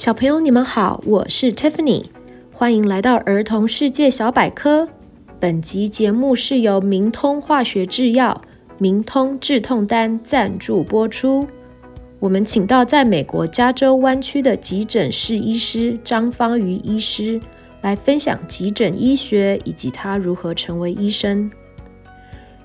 [0.00, 2.04] 小朋友，你们好，我是 Tiffany，
[2.54, 4.88] 欢迎来到儿童世界小百科。
[5.38, 8.40] 本集节目是由明通化学制药、
[8.78, 11.46] 明通止痛丹赞助播出。
[12.18, 17.38] 我们请到在美国加州湾区的急诊室医师张芳瑜医师
[17.82, 21.50] 来分享急诊医学以及他如何成为医生。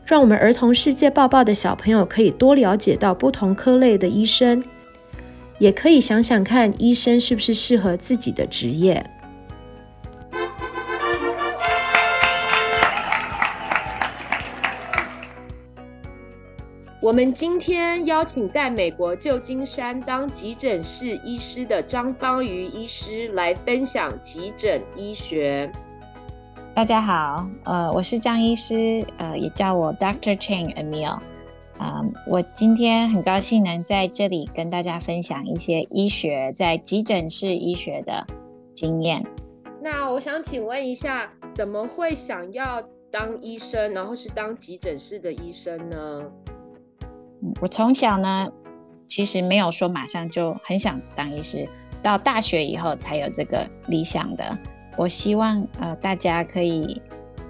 [0.05, 4.63] 让我们儿童世界报报的小朋友可以多了解到不同科类的医生，
[5.58, 9.04] 也可以想想看医生是不是适合自己的职业。
[17.02, 25.72] 我们今天邀请在美国旧金山当急诊室医师的张芳瑜医师来分享急诊医学。
[26.73, 31.19] 大家好，呃，我是张医师，呃，也叫我 Doctor Chang Emil。
[31.78, 38.26] 啊，我今天很高兴能在这里跟大家分享一些医学在急诊室医学的
[38.73, 39.26] 经验。
[39.81, 42.81] 那我想请问一下，怎么会想要
[43.12, 46.23] 当医生，然后是当急诊室的医生呢？
[47.62, 48.48] 我从小呢，
[49.08, 51.68] 其实没有说马上就很想当医师，
[52.02, 54.58] 到大学以后才有这个理想的。
[54.98, 57.02] 我希望呃大家可以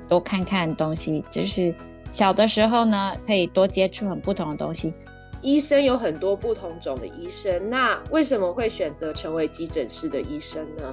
[0.09, 1.73] 多看看东西，就是
[2.09, 4.93] 小的时候呢，可以多接触很不同的东西。
[5.41, 10.83] 医生有很多不同种的医生，那为什么会选择成为急诊室的医生呢？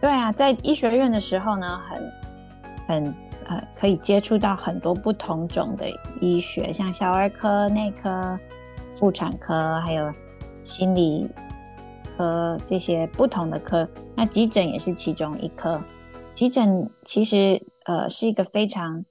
[0.00, 2.12] 对啊，在医学院的时候呢，很
[2.88, 3.14] 很。
[3.44, 5.84] 呃，可以接触到很多不同种的
[6.20, 8.38] 医学，像小儿科、内科、
[8.94, 10.10] 妇产科，还有
[10.60, 11.28] 心理
[12.16, 13.86] 科这些不同的科。
[14.14, 15.78] 那急诊也是其中一科。
[16.34, 19.04] 急诊其实呃是一个非常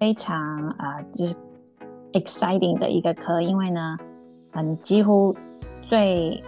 [0.00, 0.36] 非常
[0.70, 1.36] 啊、呃，就是
[2.14, 3.96] exciting 的一个科，因为呢，
[4.50, 5.32] 啊、呃，几乎
[5.82, 6.42] 最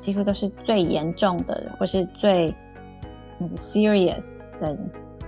[0.00, 2.52] 几乎都是最严重的，或是最、
[3.38, 4.76] 嗯、serious 的。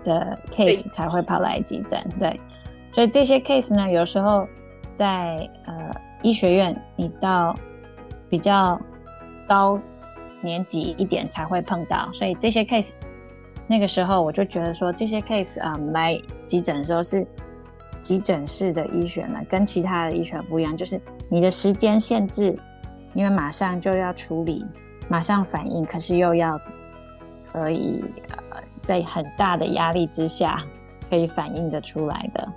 [0.06, 2.40] 的 case 才会跑来急诊，对，
[2.92, 4.46] 所以这些 case 呢，有时候
[4.94, 5.92] 在呃
[6.22, 7.52] 医学院，你到
[8.30, 8.80] 比较
[9.48, 9.76] 高
[10.40, 12.92] 年级一点才会碰到，所以这些 case
[13.66, 17.26] 那个时候我就觉得说，这些 case 啊、嗯、来急诊的时候是
[18.06, 22.56] 急诊室的医学呢，跟其他的医学不一样，就是你的时间限制，
[23.14, 24.64] 因为马上就要处理，
[25.08, 26.60] 马上反应，可是又要
[27.52, 28.62] 可以呃。
[28.86, 30.56] 在很大的压力之下，
[31.10, 32.48] 可以反应得出来的，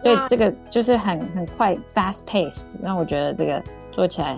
[0.00, 3.60] 所以这个就是很很快 fast pace，让我觉得这个
[3.90, 4.34] 做起来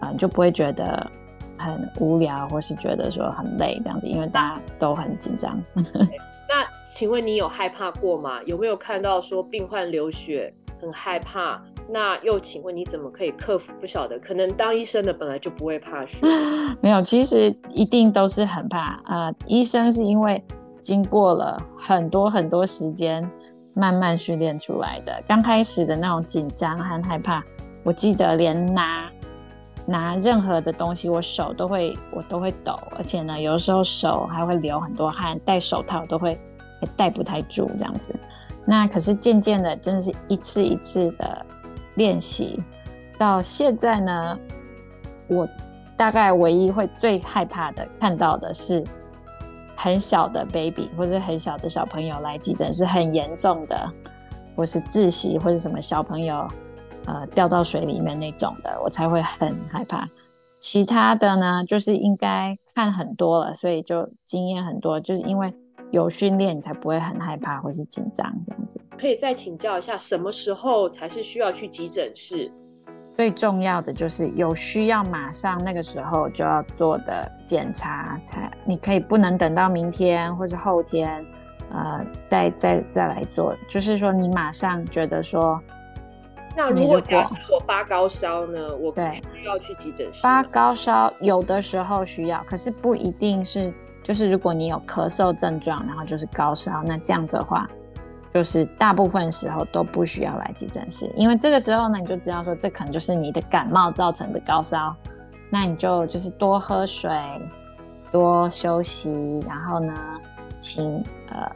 [0.00, 1.10] 啊、呃、就不会觉得
[1.56, 5.58] 很无聊，或是觉得说很累这样子，因为大家都很紧张。
[5.74, 8.42] 那请问你有害怕过吗？
[8.44, 11.58] 有没有看到说病患流血很害怕？
[11.88, 13.72] 那又请问你怎么可以克服？
[13.80, 16.18] 不晓得，可能当医生的本来就不会怕血。
[16.82, 20.44] 没有，其实一定都是很怕啊、医生是因为
[20.82, 23.26] 经过了很多很多时间
[23.72, 25.18] 慢慢训练出来的。
[25.26, 27.42] 刚开始的那种紧张和害怕，
[27.84, 29.10] 我记得连拿
[29.86, 36.38] 拿任何的东西，我手都会我都会抖，而且呢，有的时候手还会流很多汗，戴手套都会
[36.82, 38.14] 也戴不太住这样子。
[38.66, 41.46] 那可是渐渐的，真的是一次一次的。
[41.96, 42.58] 练习
[43.18, 44.38] 到现在呢，
[45.28, 45.46] 我
[45.94, 48.82] 大概唯一会最害怕的看到的是
[49.76, 53.92] 很小的 baby 或者很小的小朋友来急诊，是很严重的，
[54.56, 56.48] 或是窒息或者什么小朋友
[57.04, 60.08] 呃掉到水里面那种的，我才会很害怕。
[60.58, 65.52] 其他的呢，就是应该看很多了，所以就经验很多，就是因为。
[65.92, 68.80] 有训练，你才不会很害怕或是紧张这样子。
[68.98, 72.50] 可以再请教一下，什么时候才是需要去急诊室？
[73.14, 81.22] 最重要的就是有需要马上那个时候就要做的检查才，你可以不能等到明天或是后天，
[81.70, 83.54] 呃，再再再来做。
[83.68, 85.60] 就是说你马上觉得说，
[86.56, 88.74] 那如果假设我发高烧呢？
[88.76, 90.22] 我不需要去急诊室。
[90.22, 93.70] 发高烧有的时候需要，可是不一定是。
[94.02, 97.68] 就是如果你有咳嗽症状，然后就是高烧，那这样子的话，
[98.34, 104.94] 就是大部分时候都不需要来急诊室，因为这个时候呢，你就知道说这可能就是你的感冒造成的高烧，
[105.50, 107.10] 那你就就是多喝水，
[108.10, 109.94] 多休息，然后呢，
[110.58, 111.50] 请呃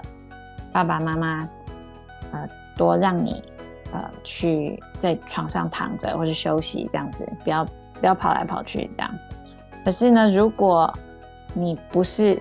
[0.72, 1.48] 爸爸妈妈
[2.32, 3.42] 呃多让你
[3.92, 7.64] 呃去在床上躺着或是休息这样子，不要
[8.00, 9.10] 不要跑来跑去这样。
[9.84, 10.92] 可是呢，如果
[11.58, 12.40] 你不是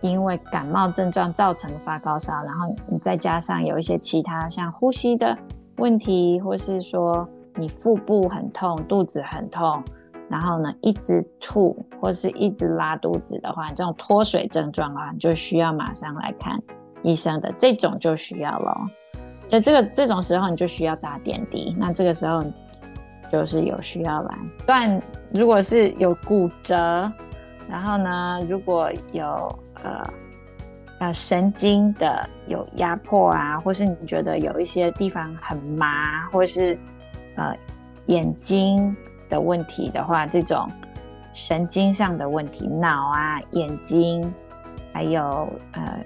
[0.00, 5.36] 因为感冒症状造成发高烧，然后你再加上有一些其他像呼吸的
[5.76, 9.82] 问题，或是说你腹部很痛、肚子很痛，
[10.30, 16.58] 然后呢一直吐或是一直拉肚子的话，这种脱水症状啊，你就需要马上来看
[17.02, 18.74] 医生的，这种就需要了。
[19.46, 21.74] 在这个这种时候，你就需要打点滴。
[21.78, 22.42] 那这个时候
[23.30, 24.38] 就是有需要来。
[24.66, 25.00] 断，
[25.32, 27.10] 如果是有骨折，
[27.68, 30.12] 然后呢，如果有呃
[31.00, 36.78] 呃神经的有压迫啊，或是你觉得有一些地方很麻，或是
[37.36, 37.54] 呃
[38.06, 38.96] 眼睛
[39.28, 40.68] 的问题的话，这种
[41.32, 44.32] 神经上的问题，脑啊、眼睛，
[44.92, 45.98] 还有呃。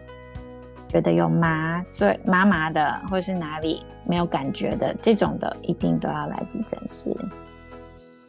[0.88, 7.16] 觉得有麻醉麻麻的，或是哪里没有感觉的这种的，一定都要来急诊室。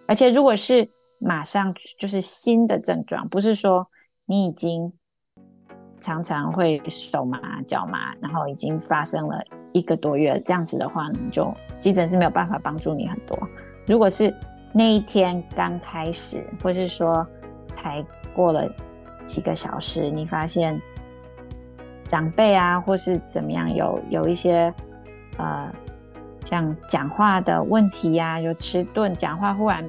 [0.08, 0.88] 而且如果是
[1.24, 3.88] 马上就是新的症状，不是说
[4.26, 4.92] 你已经
[6.00, 9.40] 常常会手麻脚麻，然后已经发生了
[9.72, 13.38] 一个多月这样子的话呢，就急诊是没有办法帮助你很多。
[13.88, 14.36] 如果是
[14.74, 17.26] 那一天刚开始，或是说
[17.70, 18.70] 才过了
[19.24, 20.80] 几个小时，你发现。
[22.06, 24.72] 长辈啊，或是怎么样，有有一些
[25.38, 25.74] 呃，
[26.44, 29.84] 像讲话的问题呀、有迟钝，讲话忽然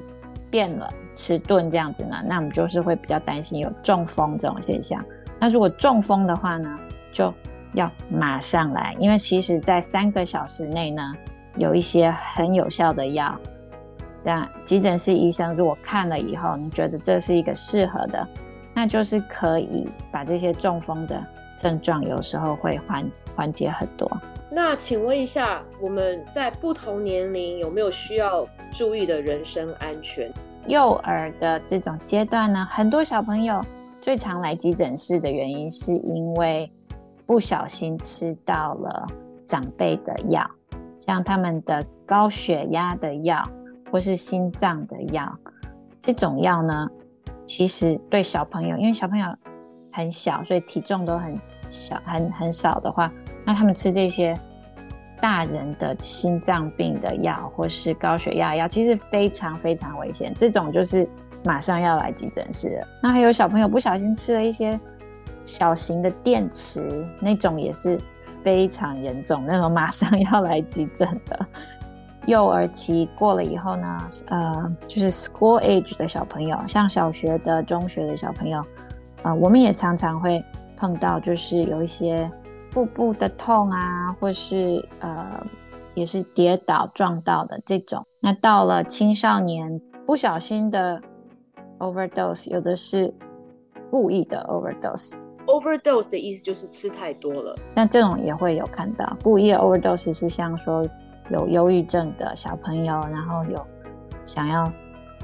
[0.49, 5.03] 变了，迟钝这样子呢，那我们就是会比较担心有中风这种现象。
[5.39, 6.79] 那如果中风的话呢，
[7.11, 7.33] 就
[7.73, 11.13] 要马上来，因为其实在三个小时内呢，
[11.57, 13.37] 有一些很有效的药。
[14.23, 18.27] 那急诊室医生如果看了以后，你觉得这是一个适合的，
[18.73, 21.21] 那就是可以把这些中风的。
[21.57, 24.09] 症状有时候会缓缓解很多。
[24.49, 30.31] 那请问一下，我们在不同年龄有没有需要注意的人身安全？
[30.67, 33.61] 幼儿的这种阶段呢，很多小朋友
[34.01, 36.71] 最常来急诊室的原因，是因为
[37.25, 39.07] 不小心吃到了
[39.45, 40.49] 长辈的药，
[40.99, 43.43] 像他们的高血压的药
[43.91, 45.37] 或是心脏的药，
[45.99, 46.87] 这种药呢，
[47.43, 49.25] 其实对小朋友，因为小朋友。
[49.95, 51.39] 很小，所以体重都很
[51.69, 53.09] 小，很很少的话，
[53.45, 54.37] 那他们吃这些
[55.21, 60.33] 大人的心脏病的药或是高血压药，其实非常非常危险。
[60.35, 61.07] 这种就是
[61.45, 62.87] 马上要来急诊室了。
[63.01, 64.77] 那还有小朋友不小心吃了一些
[65.45, 67.97] 小型的电池，那种也是
[68.43, 71.45] 非常严重，那种马上要来急诊的。
[72.25, 78.61] 幼儿期过了以后呢，呃，就是 school age 的小朋友，像小学的、中学的小朋友。
[79.25, 80.43] 啊、呃，我们也常常会
[80.77, 82.29] 碰到，就是有一些
[82.69, 85.25] 腹部的痛啊，或是呃，
[85.95, 88.05] 也是跌倒撞到的这种。
[88.21, 91.01] 那到了青少年，不小心的
[91.79, 93.11] overdose，有的是
[93.89, 95.15] 故意的 overdose。
[95.47, 97.55] overdose 的意思就是吃太多了。
[97.73, 100.87] 那这种也会有看到，故意的 overdose 是像说
[101.31, 103.65] 有忧郁症的小朋友，然后有
[104.23, 104.71] 想要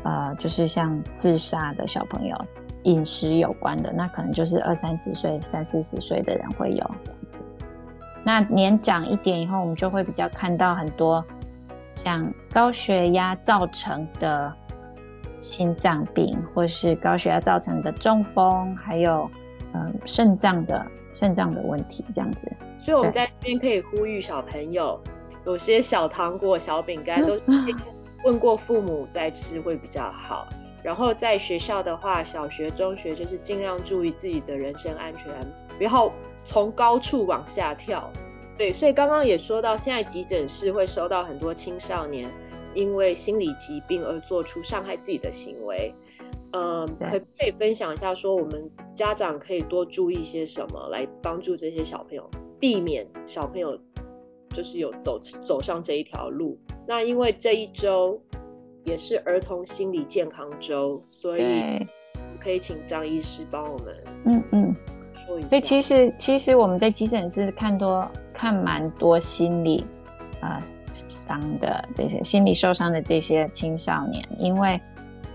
[0.04, 2.36] 呃，就是像自杀的小朋友。
[2.84, 6.92] 饮食有关的，那可能就是二三十岁、三四十岁的人会有。
[8.24, 11.24] 那年长一点以后，我们就会比较看到很多
[11.96, 14.54] 像高血压造成的
[15.40, 19.30] 心脏病，或是高血压造成的中风，还有
[19.74, 22.52] 嗯肾脏的肾脏的问题这样子。
[22.78, 25.00] 所以我们在这边可以呼吁小朋友，
[25.46, 27.76] 有些小糖果、小饼干 都先
[28.24, 30.48] 问过父母再吃会比较好。
[30.84, 35.32] 然后在学校的话，小学、中学就是尽量注意自己的人身安全，
[35.78, 36.12] 不要
[36.44, 38.12] 从高处往下跳。
[38.58, 42.32] 对，所以刚刚也说到，现在急诊室会收到很多青少年
[42.74, 45.94] 因为心理疾病而做出伤害自己的行为。
[46.54, 53.80] 嗯，可不可以分享一下，说我们家长可以多注意些什么，来帮助这些小朋友，避免小朋友
[54.54, 56.60] 就是有走走上这一条路。
[56.88, 58.20] 那因为这一周。
[58.84, 61.86] 也是儿童心理健康周，所以
[62.40, 63.96] 可以请张医师帮我们，
[64.26, 64.76] 嗯嗯，
[65.28, 65.50] 说一下。
[65.50, 69.86] 所以其实其实我们在急诊室看多看蛮多心理
[70.40, 70.60] 啊
[71.08, 74.82] 伤、呃、的这些心理受伤的这些青少年，因为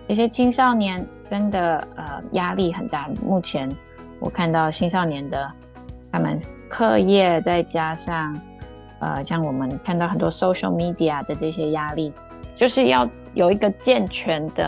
[0.08, 3.08] 这些青少年真的呃压力很大。
[3.24, 3.70] 目前
[4.18, 5.48] 我看到青少年的
[6.10, 6.36] 他们
[6.68, 8.36] 课业再加上
[9.00, 12.12] 呃像我们看到很多 social media 的这些压力，
[12.56, 13.08] 就是要。
[13.36, 14.66] 有一个健全的，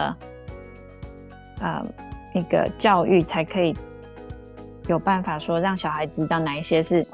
[1.58, 1.87] 啊、呃，
[2.34, 3.75] 那个教育才可以
[4.87, 7.04] 有办法说让小孩知道哪一些是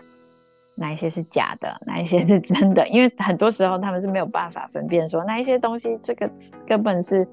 [0.74, 2.86] 哪一些是假的，哪一些是真的。
[2.90, 6.28] 因为很多时候他们是没有办法分辨说哪一些东西这个
[6.66, 7.26] 根本是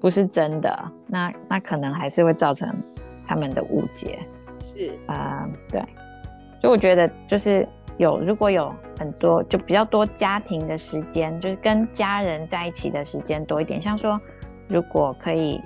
[0.00, 2.68] 不是真的，那那可能还是会造成
[3.28, 4.18] 他们的误解。
[4.60, 5.80] 是啊、呃，对，
[6.60, 7.66] 所以我觉得就是。
[7.98, 13.80] 有，如果有很多，就比较多家庭的时间，就是跟家人在一起的时间多一点。
[13.80, 14.20] 像说，
[14.68, 15.60] 如果可以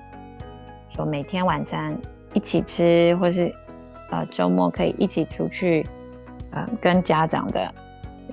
[0.89, 1.97] 说每天晚上
[2.33, 3.55] 一起吃，或是
[4.11, 5.87] 呃周末可以一起出去，
[6.51, 7.75] 呃跟家长的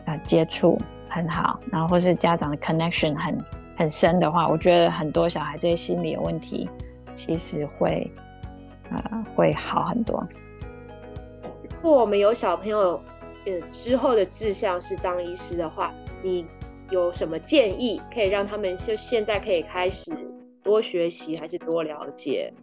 [0.06, 3.46] 呃接触很好，然后或是家长的 connection 很
[3.78, 6.70] 很深的话，我觉得很多小孩这些心理的问题
[7.14, 8.12] 其实会
[8.92, 10.26] 呃会好很多。
[11.82, 13.00] 如果我们有小朋友
[13.46, 16.46] 呃之后的志向是当医师的话，你
[16.92, 20.12] 有什么建议可以让他们就现在可以开始
[20.64, 22.54] 多学习，还是多了解？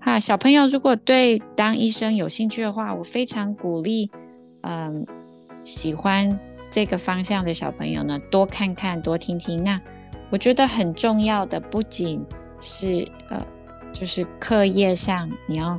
[0.00, 4.10] 啊，小朋友如果对当医生有兴趣的话，我非常鼓励，
[4.62, 5.04] 嗯，
[5.62, 6.38] 喜欢
[6.70, 9.64] 这个方向的小朋友呢，多看看，多听听。
[9.64, 9.80] 那
[10.30, 12.24] 我觉得很重要的不仅
[12.60, 13.44] 是呃，
[13.92, 15.78] 就是课业上你要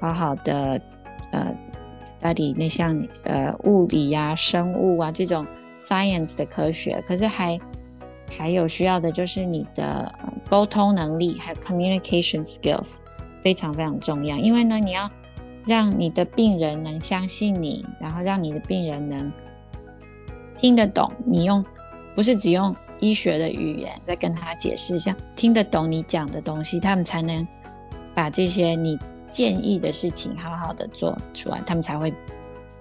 [0.00, 0.80] 好好的
[1.32, 1.56] 呃
[2.04, 5.46] study 那像呃物理呀、生物啊这种。
[5.76, 7.60] Science 的科学，可是还
[8.38, 10.10] 还有需要的就是你的
[10.48, 12.98] 沟通能力，还有 communication skills，
[13.36, 14.38] 非常非常重要。
[14.38, 15.10] 因为呢，你要
[15.66, 19.30] 让你的病人能相信你，然后让你的病人能
[20.56, 21.62] 听得懂你用，
[22.14, 27.46] 不是只用医学的语言在跟他解释，像听得懂你讲的东西，他们才能
[28.14, 28.98] 把这些你
[29.34, 32.14] 建议的事情好好的做出来，他们才会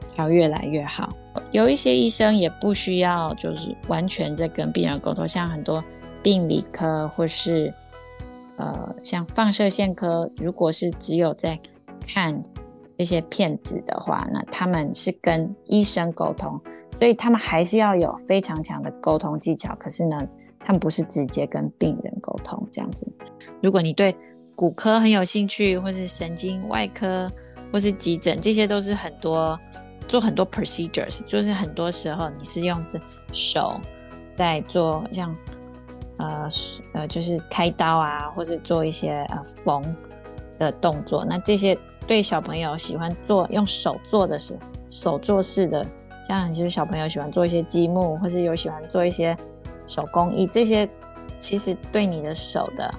[0.06, 1.10] 才越来越好。
[1.52, 5.84] 有一些医生也不需要，就是完全在跟病人沟通，像很多
[6.22, 7.74] 病理科或是
[8.58, 11.60] 呃，像放射线科，如果是只有在
[12.08, 12.44] 看
[13.00, 16.62] 这些片子的话，那他们是跟医生沟通，
[17.00, 19.76] 所以他们还是要有非常强的沟通技巧。
[19.80, 20.16] 可是呢，
[20.60, 23.12] 他们不是直接跟病人沟通这样子。
[23.60, 24.16] 如果你对
[24.56, 27.32] 骨科很有兴趣，或是神经外科，
[27.72, 29.60] 或是急诊，这些都是很多。
[30.06, 33.00] 做很多 procedures，就是很多时候你是用着
[33.32, 33.80] 手
[34.38, 35.34] 在做像
[36.18, 36.48] 呃
[36.94, 39.82] 呃就是开刀啊，或是做一些呃缝
[40.60, 41.24] 的动作。
[41.24, 45.86] 那这些对小朋友喜欢做用手做的是手做式的，
[46.28, 49.36] 像就是小朋友喜欢做一些积木，或是有喜欢做一些
[49.88, 50.88] 手工艺，这些
[51.40, 52.94] 其实对你的手的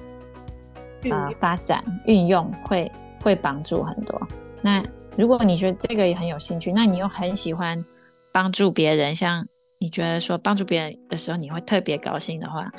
[1.11, 2.91] 啊、发展运用会
[3.23, 4.21] 会帮助很多。
[4.63, 4.83] 那
[5.17, 7.83] 如果你觉得这个也很有兴趣，那你又很喜欢
[8.33, 9.47] 帮助别人，像
[9.79, 12.71] 你觉得说帮助别人的时候你会特别高兴的话，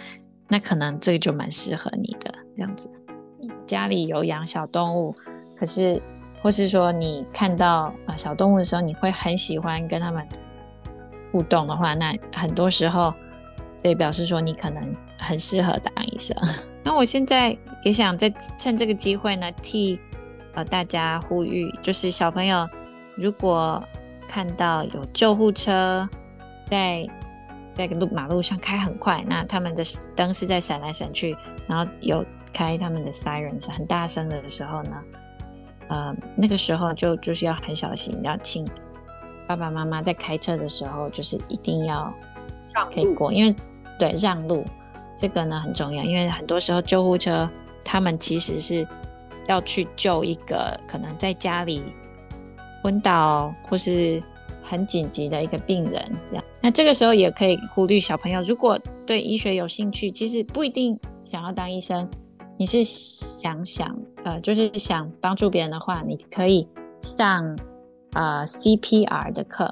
[0.49, 2.89] 那可能这个就蛮适合你的这样子。
[3.65, 5.15] 家里有养小动物，
[5.57, 6.01] 可是
[6.41, 10.27] 或是说你看到啊小动物的时候，你会很喜欢跟他们
[11.31, 13.13] 互动的话，那很多时候
[13.81, 16.35] 这也表示说你可能很适合当医生。
[16.85, 19.99] 那我现在也想再趁这个机会呢，替。
[20.57, 22.65] 呃，大家呼吁，就是小朋友
[23.17, 23.83] 如果
[24.25, 26.07] 看到有救护车
[26.65, 27.05] 在
[27.75, 29.83] 在路马路上开很快，那他们的
[30.15, 31.35] 灯是在闪来闪去，
[31.67, 34.91] 然后有开他们的 sirens 很大声的时候呢，
[35.89, 38.65] 呃，那个时候就就是要很小心，要请
[39.45, 42.13] 爸爸妈妈在开车的时候，就是一定要
[42.93, 43.53] 可以过，因为
[43.99, 44.63] 对让路
[45.15, 47.49] 这个呢很重要，因为很多时候救护车
[47.83, 48.87] 他们其实是。
[49.47, 51.83] 要去救一个可能在家里
[52.81, 54.19] 昏倒或是
[54.63, 56.43] 很紧急的一个病人，这样。
[56.59, 62.09] 那这个时候也可以呼吁小朋友，如果对医学有兴趣，其实不一定想要当医生，
[62.57, 66.65] 你是想想呃，就是想帮助别人的话，你可以
[67.01, 67.55] 上
[68.13, 69.71] 呃 CPR 的课。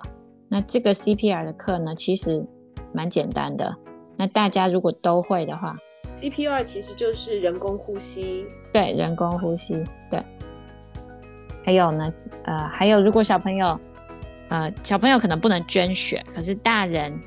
[0.49, 2.45] 那这个 CPR 的课呢，其实
[2.93, 3.75] 蛮简单的。
[4.17, 5.75] 那大家如果都会的话。
[6.21, 10.23] CPR 其实就是人工呼吸，对，人工呼吸，对。
[11.65, 12.07] 还有呢，
[12.45, 13.77] 呃，还有如果小朋友，
[14.49, 17.17] 呃，小朋友可能不能捐血，可是大人，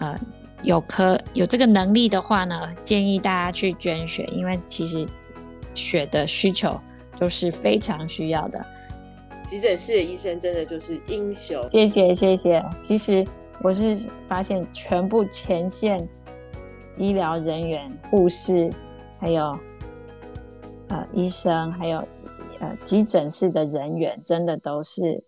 [0.00, 0.18] 呃，
[0.62, 5.06] 有可有这个能力的话呢，建议大家去捐血，因为其实
[5.74, 6.78] 血的需求
[7.18, 8.64] 都是非常需要的。
[9.46, 11.66] 急诊室的医生真的就是英雄。
[11.68, 13.24] 谢谢谢谢，其实
[13.62, 16.08] 我是发现全部前线。
[16.98, 18.72] 医疗人员、护士，
[19.20, 19.54] 还有
[20.88, 21.98] 呃医生，还有
[22.58, 25.22] 呃急诊室的人员，真的都是，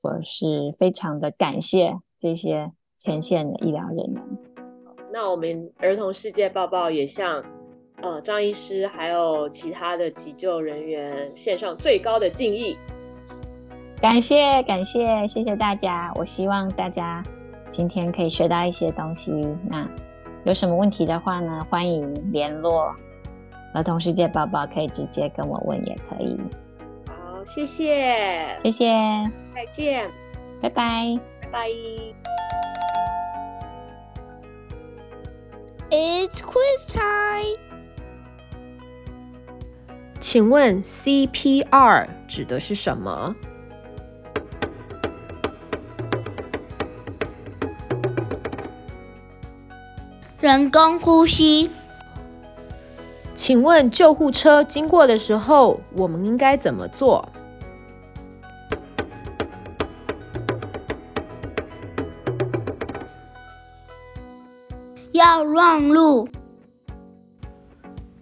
[0.00, 0.46] 我是
[0.78, 4.22] 非常的感谢这些前线的医疗人员。
[5.12, 7.44] 那我们儿童世界报报也向
[8.00, 12.78] 呃张医师还有其他的急救人员献上最高的敬意。
[14.00, 17.22] 感谢感谢谢谢大家，我希望大家。
[17.68, 19.32] 今天可以学到一些东西，
[19.68, 19.86] 那
[20.44, 21.66] 有什么问题的话呢？
[21.68, 22.94] 欢迎联络
[23.74, 26.38] 儿童世界宝宝，可以直接跟我问，也可以。
[27.08, 28.88] 好，谢谢，谢谢，
[29.54, 30.08] 再见，
[30.62, 31.68] 拜拜，拜拜。
[35.90, 37.58] It's quiz time.
[40.20, 43.36] 请问 CPR 指的是什么？
[50.48, 51.70] 人工呼吸。
[53.34, 57.28] 请问救护车经过的时候，我们应该怎么做？
[65.12, 66.26] 要让路。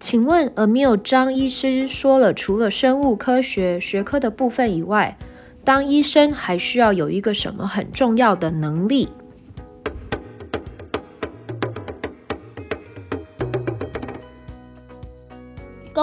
[0.00, 5.16] 请问 Emil 张医师说了，除了生物科学学科的部分以外，
[5.62, 9.08] 当医生还需要有一个什么很重要的能力？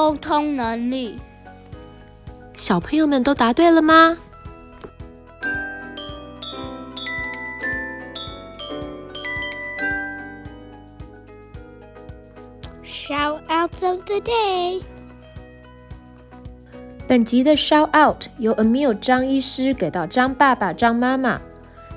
[0.03, 1.17] 沟通能力。
[2.57, 4.17] 小朋友们都答对了吗
[12.85, 14.81] ？Shoutouts of the day。
[17.07, 21.39] 本集的 Shout Out 由 Emil 张医师给到张爸爸、张妈妈。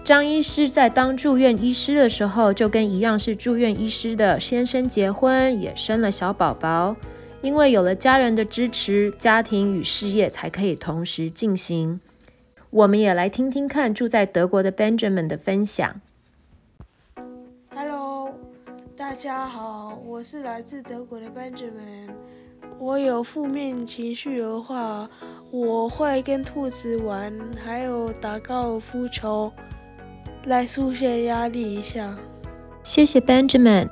[0.05, 6.95] 张医师在当住院医师的时候，就跟一样是住院医师的先生结婚，也生了小宝宝。
[7.43, 12.01] 因为有了家人的支持，家庭与事业才可以同时进行。
[12.71, 16.01] 我们也来听听看住在德国的 Benjamin 的分享。
[17.75, 18.31] Hello，
[18.97, 22.11] 大家好，我是来自德国的 Benjamin。
[22.79, 25.09] 我有负面情绪的话，
[25.51, 27.33] 我会跟兔子玩，
[27.65, 29.53] 还有打高尔夫球，
[30.45, 32.19] 来疏解压力一下。
[32.83, 33.89] 谢谢 Benjamin。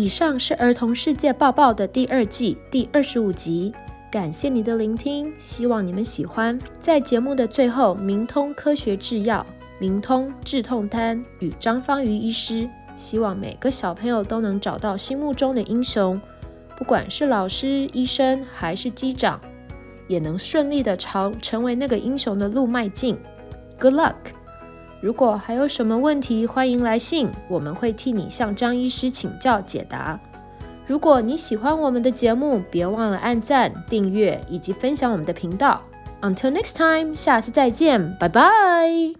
[0.00, 3.70] 以上是儿童世界报报的第二季第二十五集，
[4.10, 6.58] 感谢你的聆听，希望你们喜欢。
[6.80, 9.44] 在节目的最后，明通科学制药、
[9.78, 12.66] 明通止痛丹与张芳瑜医师。
[12.96, 16.18] 希望每个小朋友都能找到心目中的英雄，
[16.78, 19.38] 不管是老师、医生还是机长，
[20.08, 23.18] 也能顺利的朝成为那个英雄的路迈进。
[23.78, 24.14] Good luck！
[25.00, 30.18] 如果还有什么问题，欢迎来信，我们会替你向张医师请教解答。
[30.86, 35.80] 如果你喜欢我们的节目，别忘了按赞、订阅以及分享我们的频道。
[36.20, 39.19] Until next time，下次再见，拜拜。